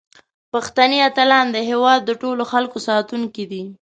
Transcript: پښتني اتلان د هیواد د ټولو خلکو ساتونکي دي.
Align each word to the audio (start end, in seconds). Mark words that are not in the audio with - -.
پښتني 0.53 0.99
اتلان 1.09 1.45
د 1.51 1.57
هیواد 1.69 1.99
د 2.05 2.11
ټولو 2.21 2.43
خلکو 2.51 2.77
ساتونکي 2.87 3.43
دي. 3.51 3.63